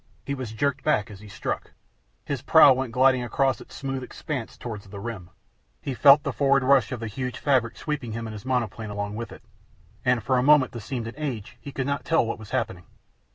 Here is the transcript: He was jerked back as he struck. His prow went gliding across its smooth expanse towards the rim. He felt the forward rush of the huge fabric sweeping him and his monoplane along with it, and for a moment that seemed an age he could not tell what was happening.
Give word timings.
He 0.25 0.33
was 0.33 0.51
jerked 0.51 0.83
back 0.83 1.11
as 1.11 1.19
he 1.19 1.27
struck. 1.27 1.73
His 2.25 2.41
prow 2.41 2.73
went 2.73 2.91
gliding 2.91 3.23
across 3.23 3.61
its 3.61 3.75
smooth 3.75 4.01
expanse 4.01 4.57
towards 4.57 4.87
the 4.87 4.99
rim. 4.99 5.29
He 5.79 5.93
felt 5.93 6.23
the 6.23 6.33
forward 6.33 6.63
rush 6.63 6.91
of 6.91 6.99
the 7.01 7.05
huge 7.05 7.37
fabric 7.37 7.77
sweeping 7.77 8.13
him 8.13 8.25
and 8.25 8.33
his 8.33 8.43
monoplane 8.43 8.89
along 8.89 9.13
with 9.13 9.31
it, 9.31 9.43
and 10.03 10.23
for 10.23 10.39
a 10.39 10.41
moment 10.41 10.71
that 10.71 10.81
seemed 10.81 11.05
an 11.05 11.13
age 11.17 11.59
he 11.61 11.71
could 11.71 11.85
not 11.85 12.03
tell 12.03 12.25
what 12.25 12.39
was 12.39 12.49
happening. 12.49 12.85